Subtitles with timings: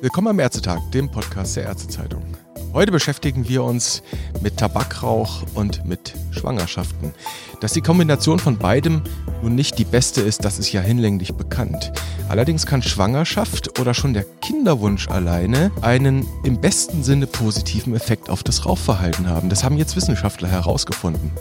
[0.00, 2.22] Willkommen am Ärztetag, dem Podcast der Ärztezeitung.
[2.72, 4.02] Heute beschäftigen wir uns
[4.40, 7.12] mit Tabakrauch und mit Schwangerschaften.
[7.60, 9.02] Dass die Kombination von beidem
[9.42, 11.92] nun nicht die beste ist, das ist ja hinlänglich bekannt.
[12.30, 18.44] Allerdings kann Schwangerschaft oder schon der Kinderwunsch alleine einen im besten Sinne positiven Effekt auf
[18.44, 19.48] das Rauchverhalten haben.
[19.48, 21.32] Das haben jetzt Wissenschaftler herausgefunden.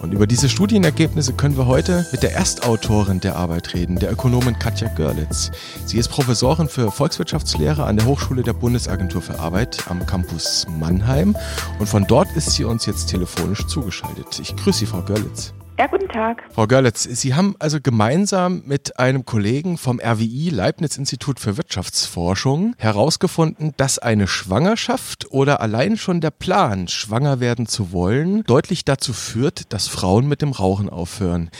[0.00, 4.58] Und über diese Studienergebnisse können wir heute mit der Erstautorin der Arbeit reden, der Ökonomin
[4.58, 5.52] Katja Görlitz.
[5.86, 11.36] Sie ist Professorin für Volkswirtschaftslehre an der Hochschule der Bundesagentur für Arbeit am Campus Mannheim.
[11.78, 14.40] Und von dort ist sie uns jetzt telefonisch zugeschaltet.
[14.40, 15.54] Ich grüße Sie, Frau Görlitz.
[15.82, 16.44] Ja, guten Tag.
[16.54, 22.76] Frau Görlitz, Sie haben also gemeinsam mit einem Kollegen vom RWI, Leibniz Institut für Wirtschaftsforschung,
[22.78, 29.12] herausgefunden, dass eine Schwangerschaft oder allein schon der Plan, schwanger werden zu wollen, deutlich dazu
[29.12, 31.50] führt, dass Frauen mit dem Rauchen aufhören.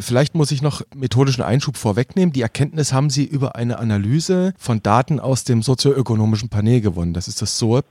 [0.00, 2.34] Vielleicht muss ich noch methodischen Einschub vorwegnehmen.
[2.34, 7.14] Die Erkenntnis haben Sie über eine Analyse von Daten aus dem sozioökonomischen Panel gewonnen.
[7.14, 7.86] Das ist das SOEP.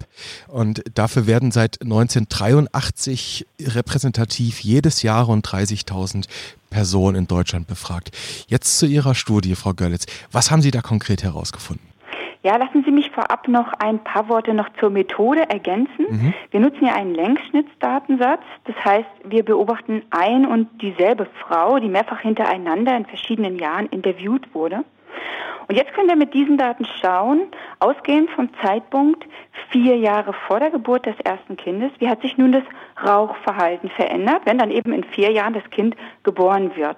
[0.48, 6.28] Und dafür werden seit 1983 repräsentativ jedes Jahr rund 30 30.000
[6.70, 8.12] Personen in Deutschland befragt.
[8.48, 10.06] Jetzt zu Ihrer Studie, Frau Görlitz.
[10.32, 11.92] Was haben Sie da konkret herausgefunden?
[12.44, 16.06] Ja, lassen Sie mich vorab noch ein paar Worte noch zur Methode ergänzen.
[16.10, 16.34] Mhm.
[16.50, 18.42] Wir nutzen ja einen Längsschnittsdatensatz.
[18.66, 24.56] Das heißt, wir beobachten ein und dieselbe Frau, die mehrfach hintereinander in verschiedenen Jahren interviewt
[24.56, 24.84] wurde.
[25.68, 27.44] Und jetzt können wir mit diesen Daten schauen,
[27.80, 29.26] ausgehend vom Zeitpunkt
[29.70, 32.64] vier Jahre vor der Geburt des ersten Kindes, wie hat sich nun das
[33.06, 36.98] Rauchverhalten verändert, wenn dann eben in vier Jahren das Kind geboren wird.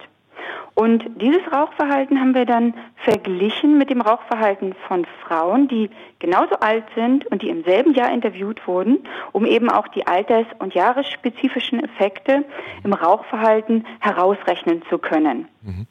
[0.75, 6.85] Und dieses Rauchverhalten haben wir dann verglichen mit dem Rauchverhalten von Frauen, die genauso alt
[6.95, 11.83] sind und die im selben Jahr interviewt wurden, um eben auch die alters- und jahresspezifischen
[11.83, 12.43] Effekte
[12.83, 15.47] im Rauchverhalten herausrechnen zu können.
[15.61, 15.87] Mhm.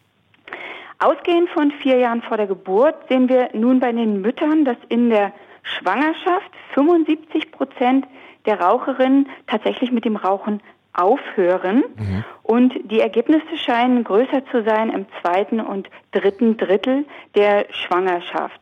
[1.02, 5.10] Ausgehend von vier Jahren vor der Geburt sehen wir nun bei den Müttern, dass in
[5.10, 8.06] der Schwangerschaft 75 Prozent
[8.46, 11.82] der Raucherinnen tatsächlich mit dem Rauchen aufhören.
[11.96, 12.24] Mhm.
[12.44, 18.60] Und die Ergebnisse scheinen größer zu sein im zweiten und dritten Drittel der Schwangerschaft.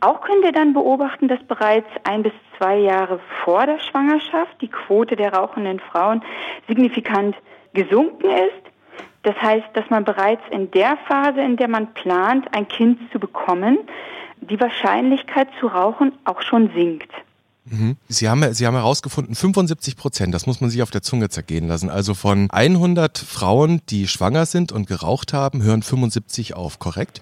[0.00, 4.68] Auch können wir dann beobachten, dass bereits ein bis zwei Jahre vor der Schwangerschaft die
[4.68, 6.22] Quote der rauchenden Frauen
[6.68, 7.34] signifikant
[7.72, 8.67] gesunken ist.
[9.28, 13.18] Das heißt, dass man bereits in der Phase, in der man plant, ein Kind zu
[13.18, 13.76] bekommen,
[14.40, 17.10] die Wahrscheinlichkeit zu rauchen auch schon sinkt.
[17.66, 17.98] Mhm.
[18.08, 21.68] Sie haben, Sie haben herausgefunden, 75 Prozent, das muss man sich auf der Zunge zergehen
[21.68, 21.90] lassen.
[21.90, 27.20] Also von 100 Frauen, die schwanger sind und geraucht haben, hören 75 auf, korrekt?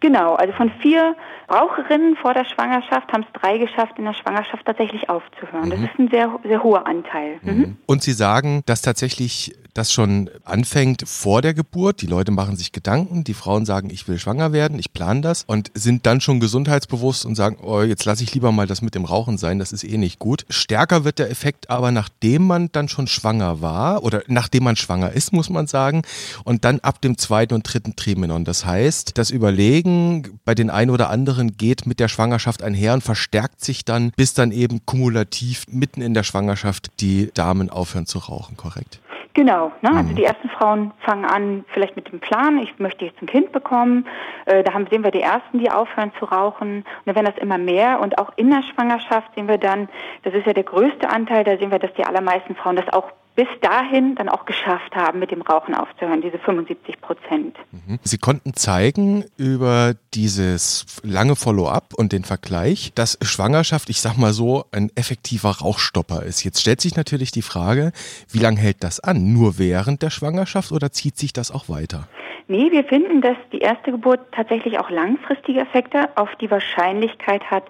[0.00, 1.14] Genau, also von vier
[1.48, 5.66] Raucherinnen vor der Schwangerschaft haben es drei geschafft, in der Schwangerschaft tatsächlich aufzuhören.
[5.66, 5.70] Mhm.
[5.70, 7.38] Das ist ein sehr, sehr hoher Anteil.
[7.42, 7.76] Mhm.
[7.86, 12.00] Und Sie sagen, dass tatsächlich das schon anfängt vor der Geburt.
[12.00, 15.44] Die Leute machen sich Gedanken, die Frauen sagen, ich will schwanger werden, ich plane das
[15.46, 18.94] und sind dann schon gesundheitsbewusst und sagen, oh, jetzt lasse ich lieber mal das mit
[18.94, 20.46] dem Rauchen sein, das ist eh nicht gut.
[20.48, 25.12] Stärker wird der Effekt aber, nachdem man dann schon schwanger war oder nachdem man schwanger
[25.12, 26.02] ist, muss man sagen,
[26.44, 28.44] und dann ab dem zweiten und dritten Trimenon.
[28.44, 33.02] Das heißt, das Überlegen bei den einen oder anderen geht mit der Schwangerschaft einher und
[33.02, 38.18] verstärkt sich dann, bis dann eben kumulativ mitten in der Schwangerschaft die Damen aufhören zu
[38.18, 39.00] rauchen, korrekt?
[39.34, 39.90] Genau, ne?
[39.90, 40.14] also mhm.
[40.14, 44.06] die ersten Frauen fangen an vielleicht mit dem Plan, ich möchte jetzt ein Kind bekommen.
[44.46, 46.78] Äh, da haben, sehen wir die ersten, die aufhören zu rauchen.
[46.78, 47.98] Und dann werden das immer mehr.
[48.00, 49.88] Und auch in der Schwangerschaft sehen wir dann,
[50.22, 53.10] das ist ja der größte Anteil, da sehen wir, dass die allermeisten Frauen das auch
[53.36, 57.56] bis dahin dann auch geschafft haben, mit dem Rauchen aufzuhören, diese 75 Prozent.
[57.72, 57.98] Mhm.
[58.02, 64.32] Sie konnten zeigen über dieses lange Follow-up und den Vergleich, dass Schwangerschaft, ich sag mal
[64.32, 66.44] so, ein effektiver Rauchstopper ist.
[66.44, 67.92] Jetzt stellt sich natürlich die Frage,
[68.30, 69.32] wie lange hält das an?
[69.32, 72.06] Nur während der Schwangerschaft oder zieht sich das auch weiter?
[72.46, 77.64] Nee, wir finden, dass die erste Geburt tatsächlich auch langfristige Effekte auf die Wahrscheinlichkeit hat,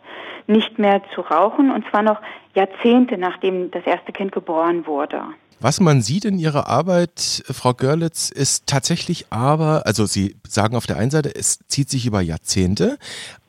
[0.46, 2.20] nicht mehr zu rauchen, und zwar noch
[2.54, 5.22] Jahrzehnte nachdem das erste Kind geboren wurde.
[5.64, 10.84] Was man sieht in Ihrer Arbeit, Frau Görlitz, ist tatsächlich aber, also Sie sagen auf
[10.84, 12.98] der einen Seite, es zieht sich über Jahrzehnte,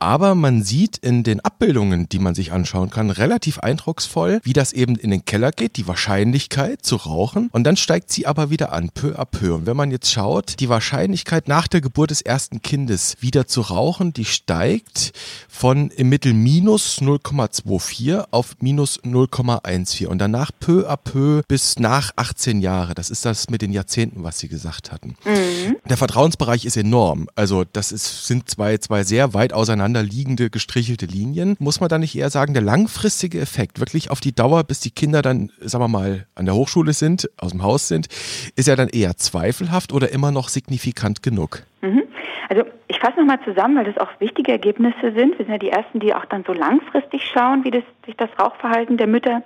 [0.05, 4.71] aber man sieht in den Abbildungen, die man sich anschauen kann, relativ eindrucksvoll, wie das
[4.71, 7.49] eben in den Keller geht, die Wahrscheinlichkeit zu rauchen.
[7.51, 9.55] Und dann steigt sie aber wieder an, peu à peu.
[9.55, 13.61] Und wenn man jetzt schaut, die Wahrscheinlichkeit nach der Geburt des ersten Kindes wieder zu
[13.61, 15.11] rauchen, die steigt
[15.49, 22.11] von im Mittel minus 0,24 auf minus 0,14 und danach peu à peu bis nach
[22.15, 22.93] 18 Jahre.
[22.93, 25.15] Das ist das mit den Jahrzehnten, was Sie gesagt hatten.
[25.25, 25.77] Mhm.
[25.89, 27.27] Der Vertrauensbereich ist enorm.
[27.33, 31.55] Also das ist, sind zwei, zwei sehr weit auseinander nebeneinander liegende gestrichelte Linien.
[31.59, 34.91] Muss man da nicht eher sagen, der langfristige Effekt, wirklich auf die Dauer, bis die
[34.91, 38.07] Kinder dann, sagen wir mal, an der Hochschule sind, aus dem Haus sind,
[38.55, 41.63] ist ja dann eher zweifelhaft oder immer noch signifikant genug?
[41.81, 42.03] Mhm.
[42.49, 45.37] Also ich fasse nochmal zusammen, weil das auch wichtige Ergebnisse sind.
[45.37, 48.29] Wir sind ja die Ersten, die auch dann so langfristig schauen, wie das, sich das
[48.39, 49.41] Rauchverhalten der Mütter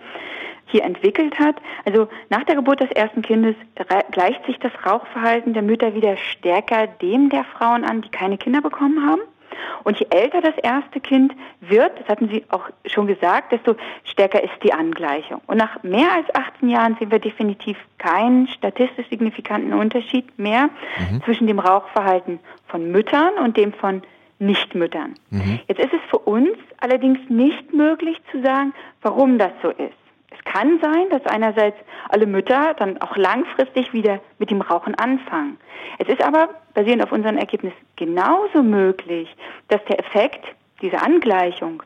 [0.65, 1.55] hier entwickelt hat.
[1.85, 3.55] Also nach der Geburt des ersten Kindes
[4.11, 8.61] gleicht sich das Rauchverhalten der Mütter wieder stärker dem der Frauen an, die keine Kinder
[8.61, 9.21] bekommen haben.
[9.83, 14.43] Und je älter das erste Kind wird, das hatten Sie auch schon gesagt, desto stärker
[14.43, 15.41] ist die Angleichung.
[15.47, 20.69] Und nach mehr als 18 Jahren sehen wir definitiv keinen statistisch signifikanten Unterschied mehr
[21.09, 21.23] mhm.
[21.23, 24.01] zwischen dem Rauchverhalten von Müttern und dem von
[24.39, 25.15] Nichtmüttern.
[25.31, 25.59] Mhm.
[25.67, 29.98] Jetzt ist es für uns allerdings nicht möglich zu sagen, warum das so ist.
[30.31, 31.77] Es kann sein, dass einerseits
[32.09, 35.57] alle Mütter dann auch langfristig wieder mit dem Rauchen anfangen.
[35.97, 39.35] Es ist aber, basierend auf unseren Ergebnissen, genauso möglich,
[39.67, 40.45] dass der Effekt
[40.81, 41.83] dieser Angleichung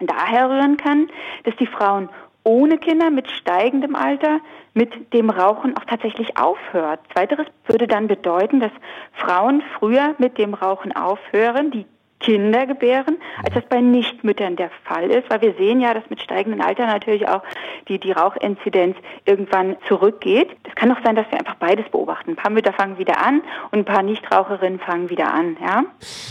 [0.00, 1.10] daher rühren kann,
[1.44, 2.08] dass die Frauen
[2.42, 4.40] ohne Kinder mit steigendem Alter
[4.72, 7.00] mit dem Rauchen auch tatsächlich aufhört.
[7.12, 8.72] Zweiteres würde dann bedeuten, dass
[9.12, 11.86] Frauen früher mit dem Rauchen aufhören, die
[12.20, 16.20] Kinder gebären, als das bei Nichtmüttern der Fall ist, weil wir sehen ja, dass mit
[16.20, 17.42] steigendem Alter natürlich auch
[17.88, 20.48] die, die Rauchinzidenz irgendwann zurückgeht.
[20.68, 22.30] Es kann auch sein, dass wir einfach beides beobachten.
[22.30, 25.56] Ein paar Mütter fangen wieder an und ein paar Nichtraucherinnen fangen wieder an.
[25.60, 25.84] Ja?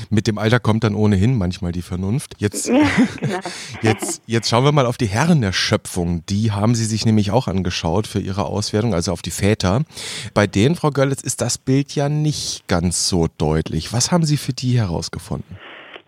[0.09, 2.36] Mit dem Alter kommt dann ohnehin manchmal die Vernunft.
[2.38, 2.81] Jetzt, ja,
[3.19, 3.39] genau.
[3.81, 6.24] jetzt, jetzt schauen wir mal auf die Herren der Schöpfung.
[6.30, 9.81] Die haben Sie sich nämlich auch angeschaut für Ihre Auswertung, also auf die Väter.
[10.36, 13.91] Bei denen, Frau Görlitz, ist das Bild ja nicht ganz so deutlich.
[13.91, 15.57] Was haben Sie für die herausgefunden?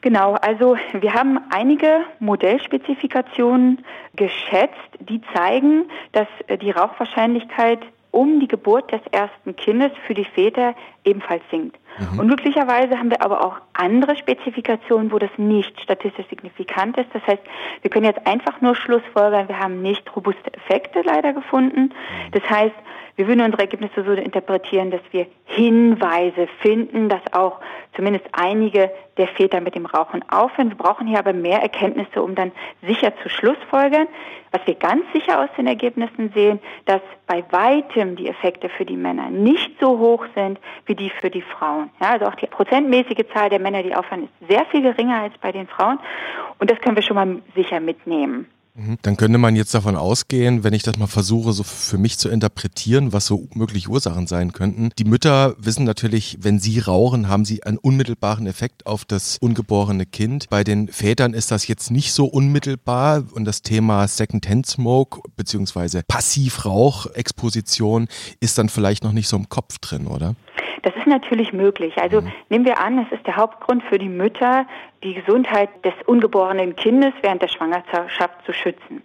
[0.01, 8.47] Genau, also wir haben einige Modellspezifikationen geschätzt, die zeigen, dass äh, die Rauchwahrscheinlichkeit um die
[8.47, 10.75] Geburt des ersten Kindes für die Väter
[11.05, 11.77] ebenfalls sinkt.
[11.97, 12.19] Mhm.
[12.19, 17.09] Und glücklicherweise haben wir aber auch andere Spezifikationen, wo das nicht statistisch signifikant ist.
[17.13, 17.41] Das heißt,
[17.81, 21.83] wir können jetzt einfach nur Schlussfolgern, wir haben nicht robuste Effekte leider gefunden.
[21.83, 22.31] Mhm.
[22.31, 22.75] Das heißt,
[23.15, 27.59] wir würden unsere Ergebnisse so interpretieren, dass wir Hinweise finden, dass auch
[28.01, 30.69] zumindest einige der Väter mit dem Rauchen aufhören.
[30.69, 32.51] Wir brauchen hier aber mehr Erkenntnisse, um dann
[32.81, 34.07] sicher zu schlussfolgern.
[34.51, 38.97] Was wir ganz sicher aus den Ergebnissen sehen, dass bei weitem die Effekte für die
[38.97, 41.91] Männer nicht so hoch sind wie die für die Frauen.
[42.01, 45.37] Ja, also auch die prozentmäßige Zahl der Männer, die aufhören, ist sehr viel geringer als
[45.37, 45.99] bei den Frauen.
[46.57, 48.47] Und das können wir schon mal sicher mitnehmen.
[48.81, 48.97] Mhm.
[49.01, 52.29] Dann könnte man jetzt davon ausgehen, wenn ich das mal versuche, so für mich zu
[52.29, 54.91] interpretieren, was so mögliche Ursachen sein könnten.
[54.97, 60.05] Die Mütter wissen natürlich, wenn sie rauchen, haben sie einen unmittelbaren Effekt auf das ungeborene
[60.05, 60.47] Kind.
[60.49, 66.01] Bei den Vätern ist das jetzt nicht so unmittelbar und das Thema Second-Hand Smoke bzw.
[66.07, 68.07] Passivrauchexposition
[68.39, 70.35] ist dann vielleicht noch nicht so im Kopf drin, oder?
[70.83, 71.97] Das ist natürlich möglich.
[71.97, 72.31] Also mhm.
[72.49, 74.65] nehmen wir an, es ist der Hauptgrund für die Mütter,
[75.03, 79.03] die Gesundheit des ungeborenen Kindes während der Schwangerschaft zu schützen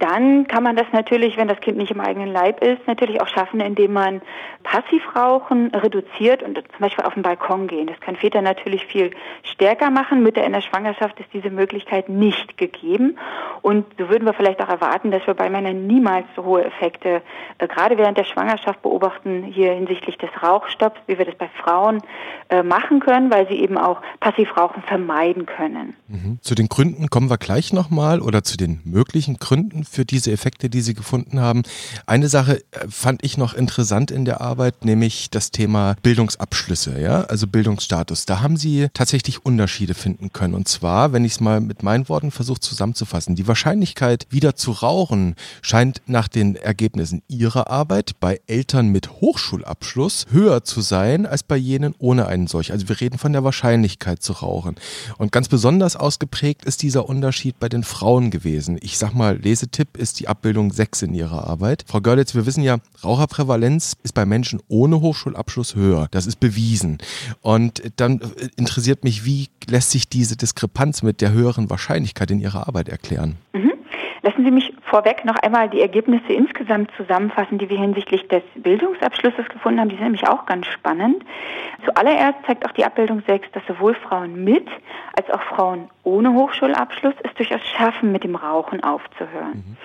[0.00, 3.28] dann kann man das natürlich, wenn das Kind nicht im eigenen Leib ist, natürlich auch
[3.28, 4.22] schaffen, indem man
[4.62, 7.86] Passivrauchen reduziert und zum Beispiel auf den Balkon gehen.
[7.86, 9.10] Das kann Väter natürlich viel
[9.42, 10.22] stärker machen.
[10.22, 13.18] Mütter in der Schwangerschaft ist diese Möglichkeit nicht gegeben.
[13.62, 17.22] Und so würden wir vielleicht auch erwarten, dass wir bei Männern niemals so hohe Effekte
[17.58, 22.02] äh, gerade während der Schwangerschaft beobachten, hier hinsichtlich des Rauchstopps, wie wir das bei Frauen
[22.48, 25.94] äh, machen können, weil sie eben auch Passivrauchen vermeiden können.
[26.08, 26.38] Mhm.
[26.40, 30.70] Zu den Gründen kommen wir gleich nochmal oder zu den möglichen Gründen für diese Effekte,
[30.70, 31.62] die Sie gefunden haben.
[32.06, 37.22] Eine Sache äh, fand ich noch interessant in der Arbeit, nämlich das Thema Bildungsabschlüsse, ja,
[37.22, 38.26] also Bildungsstatus.
[38.26, 40.54] Da haben Sie tatsächlich Unterschiede finden können.
[40.54, 44.70] Und zwar, wenn ich es mal mit meinen Worten versuche zusammenzufassen, die Wahrscheinlichkeit, wieder zu
[44.70, 51.42] rauchen, scheint nach den Ergebnissen Ihrer Arbeit bei Eltern mit Hochschulabschluss höher zu sein als
[51.42, 52.72] bei jenen ohne einen solch.
[52.72, 54.76] Also wir reden von der Wahrscheinlichkeit zu rauchen.
[55.18, 58.78] Und ganz besonders ausgeprägt ist dieser Unterschied bei den Frauen gewesen.
[58.80, 61.84] Ich sag mal, Lesetipp Tipp ist die Abbildung 6 in Ihrer Arbeit.
[61.86, 66.08] Frau Görlitz, wir wissen ja, Raucherprävalenz ist bei Menschen ohne Hochschulabschluss höher.
[66.10, 66.98] Das ist bewiesen.
[67.40, 72.40] Und dann äh, interessiert mich, wie lässt sich diese Diskrepanz mit der höheren Wahrscheinlichkeit in
[72.40, 73.36] Ihrer Arbeit erklären?
[73.52, 73.69] Mhm.
[74.22, 79.48] Lassen Sie mich vorweg noch einmal die Ergebnisse insgesamt zusammenfassen, die wir hinsichtlich des Bildungsabschlusses
[79.48, 79.88] gefunden haben.
[79.88, 81.24] Die sind nämlich auch ganz spannend.
[81.84, 84.68] Zuallererst zeigt auch die Abbildung 6, dass sowohl Frauen mit
[85.16, 89.64] als auch Frauen ohne Hochschulabschluss es durchaus schaffen, mit dem Rauchen aufzuhören.
[89.66, 89.76] Mhm.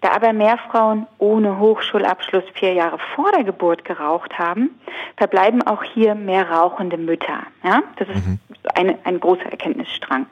[0.00, 4.78] Da aber mehr Frauen ohne Hochschulabschluss vier Jahre vor der Geburt geraucht haben,
[5.16, 7.44] verbleiben auch hier mehr rauchende Mütter.
[7.62, 7.82] Ja?
[7.96, 8.38] Das ist mhm.
[8.74, 10.26] eine, ein großer Erkenntnisstrang.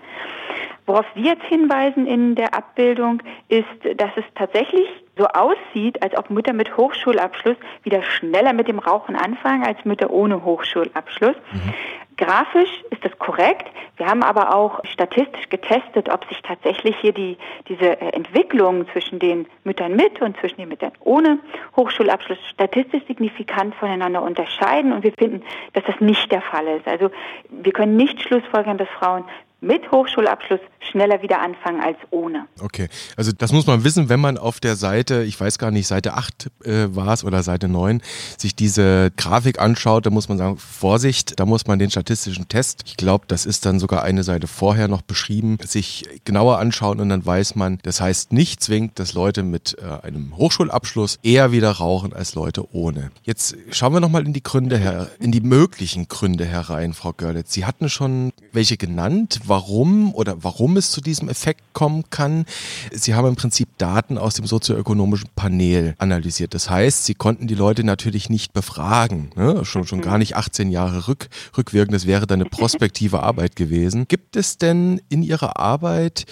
[0.87, 6.31] Worauf wir jetzt hinweisen in der Abbildung ist, dass es tatsächlich so aussieht, als ob
[6.31, 11.37] Mütter mit Hochschulabschluss wieder schneller mit dem Rauchen anfangen als Mütter ohne Hochschulabschluss.
[11.53, 11.75] Mhm.
[12.17, 13.69] Grafisch ist das korrekt.
[13.97, 17.37] Wir haben aber auch statistisch getestet, ob sich tatsächlich hier die,
[17.69, 21.39] diese äh, Entwicklung zwischen den Müttern mit und zwischen den Müttern ohne
[21.77, 24.93] Hochschulabschluss statistisch signifikant voneinander unterscheiden.
[24.93, 26.87] Und wir finden, dass das nicht der Fall ist.
[26.87, 27.11] Also
[27.51, 29.25] wir können nicht schlussfolgern, dass Frauen
[29.63, 32.47] mit Hochschulabschluss schneller wieder anfangen als ohne.
[32.61, 35.87] Okay, also das muss man wissen, wenn man auf der Seite, ich weiß gar nicht,
[35.87, 38.03] Seite 8 äh, war es oder Seite 9,
[38.37, 42.83] sich diese Grafik anschaut, da muss man sagen, Vorsicht, da muss man den statistischen Test,
[42.87, 47.09] ich glaube, das ist dann sogar eine Seite vorher noch beschrieben, sich genauer anschauen und
[47.09, 51.71] dann weiß man, das heißt nicht zwingend, dass Leute mit äh, einem Hochschulabschluss eher wieder
[51.71, 53.13] rauchen als Leute ohne.
[53.23, 57.53] Jetzt schauen wir nochmal in die Gründe her, in die möglichen Gründe herein, Frau Görlitz.
[57.53, 62.47] Sie hatten schon welche genannt, warum oder warum es zu diesem Effekt kommen kann.
[62.91, 66.55] Sie haben im Prinzip Daten aus dem sozioökonomischen Panel analysiert.
[66.55, 69.29] Das heißt, Sie konnten die Leute natürlich nicht befragen.
[69.37, 69.63] Ne?
[69.67, 71.95] Schon, schon gar nicht 18 Jahre rück, rückwirkend.
[71.95, 74.09] Das wäre dann eine prospektive Arbeit gewesen.
[74.09, 76.25] Gibt es denn in Ihrer Arbeit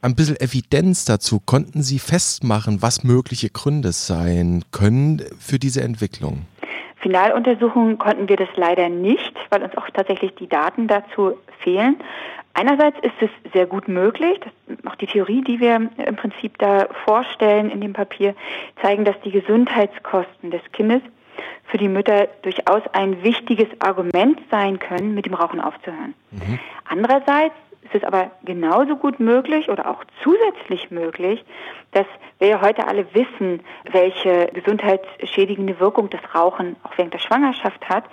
[0.00, 1.40] ein bisschen Evidenz dazu?
[1.44, 6.46] Konnten Sie festmachen, was mögliche Gründe sein können für diese Entwicklung?
[7.00, 11.96] Finaluntersuchungen konnten wir das leider nicht, weil uns auch tatsächlich die Daten dazu fehlen.
[12.54, 14.40] Einerseits ist es sehr gut möglich,
[14.86, 18.34] auch die Theorie, die wir im Prinzip da vorstellen in dem Papier,
[18.82, 21.02] zeigen, dass die Gesundheitskosten des Kindes
[21.64, 26.14] für die Mütter durchaus ein wichtiges Argument sein können, mit dem Rauchen aufzuhören.
[26.32, 26.58] Mhm.
[26.84, 31.44] Andererseits ist es aber genauso gut möglich oder auch zusätzlich möglich,
[31.92, 32.06] dass
[32.38, 38.04] wir ja heute alle wissen, welche gesundheitsschädigende Wirkung das Rauchen auch während der Schwangerschaft hat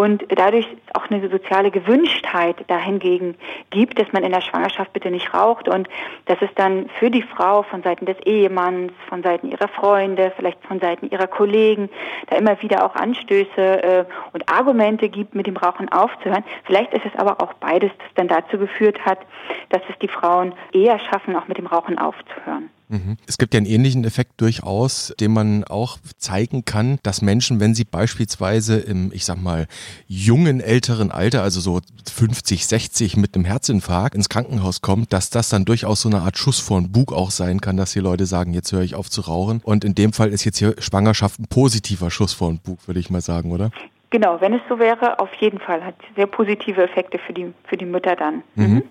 [0.00, 3.34] und dadurch auch eine soziale Gewünschtheit dahingegen
[3.68, 5.90] gibt, dass man in der Schwangerschaft bitte nicht raucht und
[6.24, 10.64] dass es dann für die Frau von Seiten des Ehemanns, von Seiten ihrer Freunde, vielleicht
[10.64, 11.90] von Seiten ihrer Kollegen
[12.30, 16.44] da immer wieder auch Anstöße äh, und Argumente gibt, mit dem Rauchen aufzuhören.
[16.64, 19.18] Vielleicht ist es aber auch beides, das dann dazu geführt hat,
[19.68, 22.70] dass es die Frauen eher schaffen, auch mit dem Rauchen aufzuhören.
[22.90, 23.16] Mhm.
[23.26, 27.72] Es gibt ja einen ähnlichen Effekt durchaus, den man auch zeigen kann, dass Menschen, wenn
[27.72, 29.68] sie beispielsweise im, ich sag mal,
[30.08, 31.80] jungen, älteren Alter, also so
[32.12, 36.36] 50, 60 mit einem Herzinfarkt ins Krankenhaus kommt, dass das dann durchaus so eine Art
[36.36, 39.08] Schuss vor den Bug auch sein kann, dass die Leute sagen, jetzt höre ich auf
[39.08, 39.60] zu rauchen.
[39.62, 42.98] Und in dem Fall ist jetzt hier Schwangerschaft ein positiver Schuss vor den Bug, würde
[42.98, 43.70] ich mal sagen, oder?
[44.10, 47.76] Genau, wenn es so wäre, auf jeden Fall hat sehr positive Effekte für die, für
[47.76, 48.42] die Mütter dann.
[48.56, 48.64] Mhm.
[48.64, 48.82] Mhm.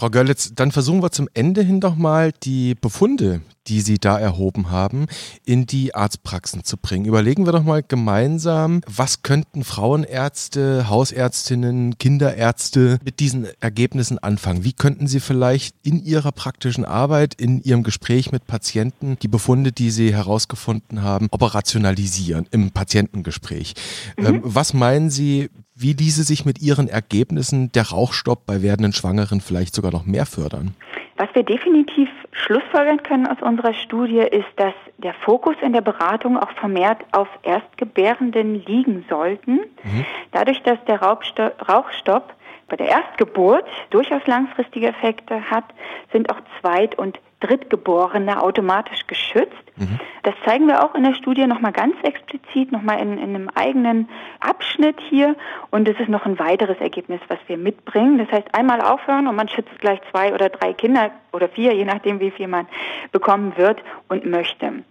[0.00, 4.18] Frau Görlitz, dann versuchen wir zum Ende hin doch mal die Befunde, die Sie da
[4.18, 5.06] erhoben haben,
[5.44, 7.04] in die Arztpraxen zu bringen.
[7.04, 14.64] Überlegen wir doch mal gemeinsam, was könnten Frauenärzte, Hausärztinnen, Kinderärzte mit diesen Ergebnissen anfangen?
[14.64, 19.70] Wie könnten sie vielleicht in ihrer praktischen Arbeit, in ihrem Gespräch mit Patienten die Befunde,
[19.70, 23.74] die sie herausgefunden haben, operationalisieren im Patientengespräch?
[24.18, 24.26] Mhm.
[24.26, 29.40] Ähm, was meinen Sie, wie diese sich mit ihren Ergebnissen der Rauchstopp bei werdenden Schwangeren
[29.40, 30.74] vielleicht sogar noch mehr fördern?
[31.20, 36.38] Was wir definitiv schlussfolgern können aus unserer Studie ist, dass der Fokus in der Beratung
[36.38, 39.56] auch vermehrt auf Erstgebärenden liegen sollten.
[39.82, 40.06] Mhm.
[40.32, 42.32] Dadurch, dass der Rauchstopp
[42.68, 45.64] bei der Erstgeburt durchaus langfristige Effekte hat,
[46.10, 49.56] sind auch Zweit- und Drittgeborene automatisch geschützt.
[49.76, 49.98] Mhm.
[50.22, 54.08] Das zeigen wir auch in der Studie nochmal ganz explizit, nochmal in, in einem eigenen
[54.40, 55.36] Abschnitt hier.
[55.70, 58.18] Und es ist noch ein weiteres Ergebnis, was wir mitbringen.
[58.18, 61.84] Das heißt, einmal aufhören und man schützt gleich zwei oder drei Kinder oder vier, je
[61.84, 62.66] nachdem, wie viel man
[63.12, 64.84] bekommen wird und möchte.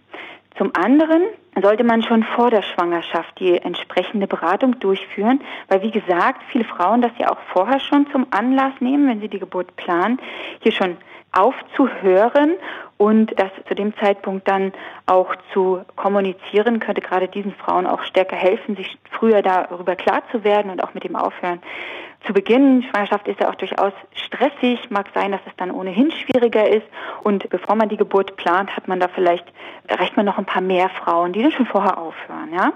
[0.57, 1.21] Zum anderen
[1.61, 7.01] sollte man schon vor der Schwangerschaft die entsprechende Beratung durchführen, weil wie gesagt, viele Frauen
[7.01, 10.19] das ja auch vorher schon zum Anlass nehmen, wenn sie die Geburt planen,
[10.61, 10.97] hier schon
[11.31, 12.55] aufzuhören
[12.97, 14.73] und das zu dem Zeitpunkt dann
[15.05, 20.43] auch zu kommunizieren, könnte gerade diesen Frauen auch stärker helfen, sich früher darüber klar zu
[20.43, 21.61] werden und auch mit dem Aufhören
[22.25, 22.83] zu beginnen.
[22.83, 26.85] Schwangerschaft ist ja auch durchaus stressig, mag sein, dass es dann ohnehin schwieriger ist.
[27.23, 29.45] Und bevor man die Geburt plant, hat man da vielleicht,
[29.87, 32.73] erreicht man noch ein paar mehr Frauen, die dann schon vorher aufhören, ja.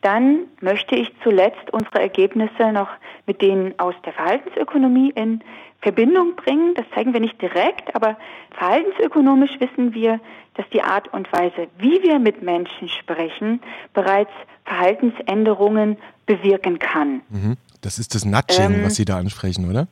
[0.00, 2.88] Dann möchte ich zuletzt unsere Ergebnisse noch
[3.26, 5.42] mit denen aus der Verhaltensökonomie in
[5.80, 6.74] Verbindung bringen.
[6.74, 8.16] Das zeigen wir nicht direkt, aber
[8.50, 10.18] verhaltensökonomisch wissen wir,
[10.54, 13.60] dass die Art und Weise, wie wir mit Menschen sprechen,
[13.94, 14.32] bereits
[14.64, 17.22] Verhaltensänderungen bewirken kann.
[17.30, 17.56] Mhm.
[17.80, 19.86] Das ist das Nudging, ähm, was Sie da ansprechen, oder?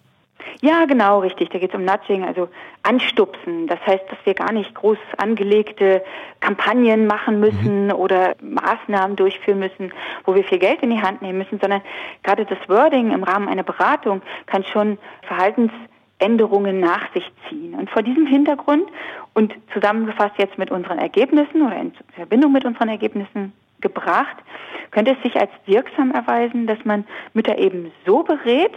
[0.61, 1.50] Ja, genau, richtig.
[1.50, 2.49] Da geht es um Nudging, also
[2.82, 3.66] Anstupsen.
[3.66, 6.02] Das heißt, dass wir gar nicht groß angelegte
[6.40, 7.92] Kampagnen machen müssen mhm.
[7.92, 9.92] oder Maßnahmen durchführen müssen,
[10.25, 11.82] wo wir viel Geld in die Hand nehmen müssen, sondern
[12.23, 17.75] gerade das Wording im Rahmen einer Beratung kann schon Verhaltensänderungen nach sich ziehen.
[17.75, 18.88] Und vor diesem Hintergrund
[19.35, 24.37] und zusammengefasst jetzt mit unseren Ergebnissen oder in Verbindung mit unseren Ergebnissen gebracht,
[24.90, 28.73] könnte es sich als wirksam erweisen, dass man Mütter eben so berät,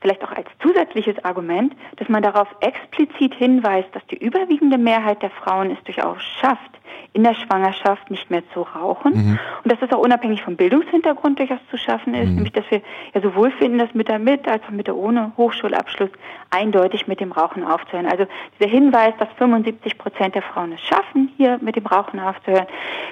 [0.00, 5.30] vielleicht auch als zusätzliches Argument, dass man darauf explizit hinweist, dass die überwiegende Mehrheit der
[5.30, 6.78] Frauen es durchaus schafft,
[7.12, 9.14] in der Schwangerschaft nicht mehr zu rauchen.
[9.14, 9.38] Mhm.
[9.64, 12.34] Und dass das auch unabhängig vom Bildungshintergrund durchaus zu schaffen ist, mhm.
[12.36, 12.80] nämlich dass wir
[13.14, 16.10] ja sowohl finden, dass Mütter mit als auch Mütter ohne Hochschulabschluss
[16.50, 18.06] eindeutig mit dem Rauchen aufzuhören.
[18.06, 18.26] Also
[18.58, 22.66] dieser Hinweis, dass 75 Prozent der Frauen es schaffen, hier mit dem Rauchen aufzuhören,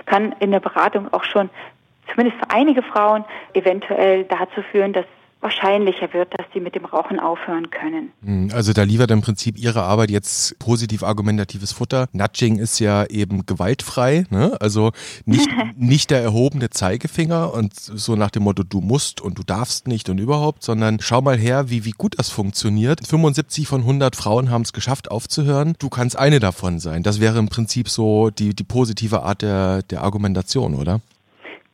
[0.05, 1.50] kann in der Beratung auch schon
[2.12, 3.25] zumindest für einige Frauen
[3.55, 5.07] eventuell dazu führen, dass
[5.40, 8.12] wahrscheinlicher wird, dass sie mit dem Rauchen aufhören können.
[8.25, 12.09] Hm, also da liefert im Prinzip Ihre Arbeit jetzt positiv argumentatives Futter.
[12.12, 14.57] Nudging ist ja eben gewaltfrei, ne?
[14.61, 14.93] also
[15.25, 19.87] nicht, nicht der erhobene Zeigefinger und so nach dem Motto, du musst und du darfst
[19.87, 23.07] nicht und überhaupt, sondern schau mal her, wie, wie gut das funktioniert.
[23.07, 25.75] 75 von 100 Frauen haben es geschafft aufzuhören.
[25.78, 27.02] Du kannst eine davon sein.
[27.02, 31.00] Das wäre im Prinzip so die, die positive Art der, der Argumentation, oder?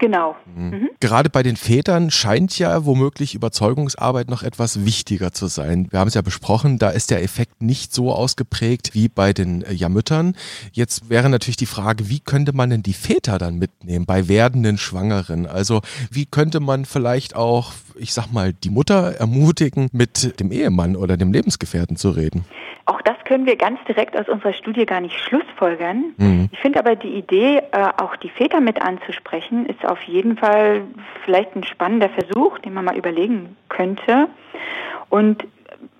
[0.02, 0.35] Genau.
[0.56, 0.71] Mhm.
[0.71, 0.90] mhm.
[0.99, 5.87] Gerade bei den Vätern scheint ja womöglich Überzeugungsarbeit noch etwas wichtiger zu sein.
[5.90, 9.62] Wir haben es ja besprochen, da ist der Effekt nicht so ausgeprägt wie bei den
[9.62, 10.35] äh, ja, Müttern.
[10.73, 14.76] Jetzt wäre natürlich die Frage, wie könnte man denn die Väter dann mitnehmen bei werdenden
[14.76, 15.47] Schwangeren?
[15.47, 20.97] Also wie könnte man vielleicht auch, ich sag mal, die Mutter ermutigen, mit dem Ehemann
[20.97, 22.44] oder dem Lebensgefährten zu reden?
[22.87, 26.14] Auch das können wir ganz direkt aus unserer Studie gar nicht schlussfolgern.
[26.17, 26.49] Mhm.
[26.52, 30.83] Ich finde aber die Idee, äh, auch die Väter mit anzusprechen, ist auf jeden Fall
[31.25, 34.29] vielleicht ein spannender Versuch, den man mal überlegen könnte.
[35.09, 35.47] Und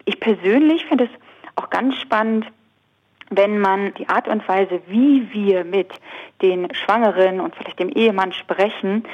[0.05, 1.11] ich persönlich finde es
[1.57, 2.47] auch ganz spannend,
[3.31, 5.89] wenn man die Art und Weise, wie wir mit
[6.43, 9.05] den Schwangeren und vielleicht dem Ehemann sprechen,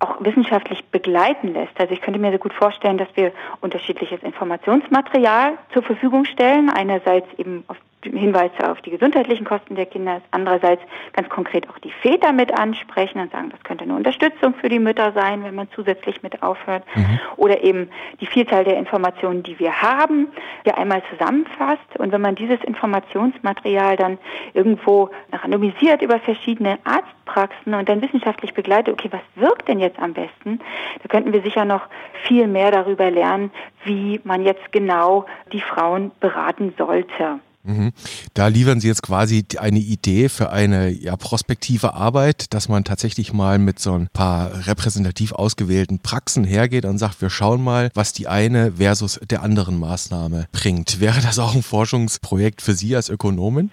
[0.00, 1.78] auch wissenschaftlich begleiten lässt.
[1.78, 6.70] Also ich könnte mir sehr gut vorstellen, dass wir unterschiedliches Informationsmaterial zur Verfügung stellen.
[6.70, 10.82] Einerseits eben auf Hinweise auf die gesundheitlichen Kosten der Kinder, andererseits
[11.14, 14.78] ganz konkret auch die Väter mit ansprechen und sagen, das könnte eine Unterstützung für die
[14.78, 16.84] Mütter sein, wenn man zusätzlich mit aufhört.
[16.94, 17.20] Mhm.
[17.36, 17.90] Oder eben
[18.20, 20.28] die Vielzahl der Informationen, die wir haben,
[20.64, 21.98] ja einmal zusammenfasst.
[21.98, 24.18] Und wenn man dieses Informationsmaterial dann
[24.54, 30.12] irgendwo randomisiert über verschiedene Arztpraxen und dann wissenschaftlich begleitet, okay, was wirkt denn jetzt am
[30.12, 30.60] besten,
[31.02, 31.86] da könnten wir sicher noch
[32.22, 33.50] viel mehr darüber lernen,
[33.84, 37.40] wie man jetzt genau die Frauen beraten sollte.
[37.68, 37.92] Mhm.
[38.32, 43.34] Da liefern Sie jetzt quasi eine Idee für eine ja, prospektive Arbeit, dass man tatsächlich
[43.34, 48.14] mal mit so ein paar repräsentativ ausgewählten Praxen hergeht und sagt, wir schauen mal, was
[48.14, 51.00] die eine versus der anderen Maßnahme bringt.
[51.00, 53.70] Wäre das auch ein Forschungsprojekt für Sie als Ökonomin?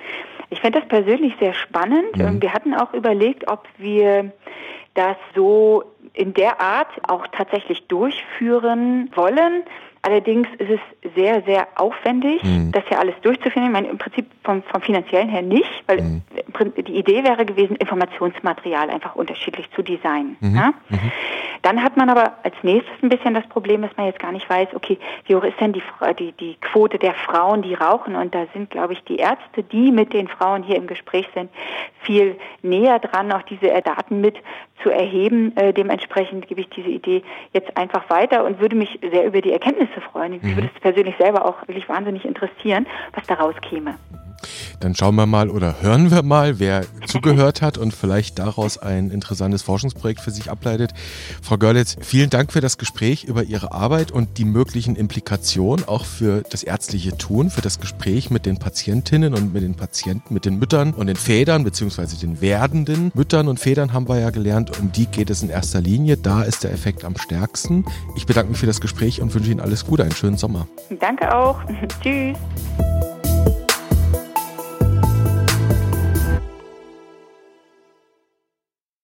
[0.50, 2.18] Ich fände das persönlich sehr spannend.
[2.18, 2.42] Mhm.
[2.42, 4.34] Wir hatten auch überlegt, ob wir
[4.94, 9.64] das so in der Art auch tatsächlich durchführen wollen.
[10.06, 12.72] Allerdings ist es sehr, sehr aufwendig, mhm.
[12.72, 13.66] das ja alles durchzuführen.
[13.66, 16.22] Ich meine, im Prinzip vom, vom finanziellen her nicht, weil mhm.
[16.78, 20.38] die Idee wäre gewesen, Informationsmaterial einfach unterschiedlich zu designen.
[20.42, 20.56] Mhm.
[20.56, 20.74] Ja?
[20.90, 21.12] Mhm.
[21.64, 24.48] Dann hat man aber als nächstes ein bisschen das Problem, dass man jetzt gar nicht
[24.48, 25.82] weiß, okay, wie hoch ist denn die,
[26.20, 28.16] die, die Quote der Frauen, die rauchen?
[28.16, 31.50] Und da sind, glaube ich, die Ärzte, die mit den Frauen hier im Gespräch sind,
[32.02, 34.38] viel näher dran, auch diese Daten mit
[34.84, 35.58] zu erheben.
[35.58, 39.52] Äh, dementsprechend gebe ich diese Idee jetzt einfach weiter und würde mich sehr über die
[39.52, 40.34] Erkenntnisse freuen.
[40.34, 40.56] Ich mhm.
[40.56, 43.96] würde es persönlich selber auch wirklich wahnsinnig interessieren, was daraus käme.
[44.80, 49.12] Dann schauen wir mal oder hören wir mal, wer zugehört hat und vielleicht daraus ein
[49.12, 50.94] interessantes Forschungsprojekt für sich ableitet.
[51.42, 56.06] Frau Görlitz, vielen Dank für das Gespräch über Ihre Arbeit und die möglichen Implikationen auch
[56.06, 60.46] für das ärztliche Tun, für das Gespräch mit den Patientinnen und mit den Patienten, mit
[60.46, 64.80] den Müttern und den Vätern, beziehungsweise den werdenden Müttern und Vätern haben wir ja gelernt.
[64.80, 66.18] Um die geht es in erster Linie.
[66.18, 67.86] Da ist der Effekt am stärksten.
[68.16, 70.68] Ich bedanke mich für das Gespräch und wünsche Ihnen alles Gute, einen schönen Sommer.
[71.00, 71.60] Danke auch.
[72.02, 72.38] Tschüss.